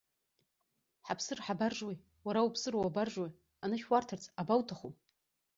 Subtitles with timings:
[1.05, 3.31] Ҳаԥсыр ҳабаржуеи, уара уԥсыр уабаржуеи,
[3.63, 4.91] анышә уарҭарц абауҭаху?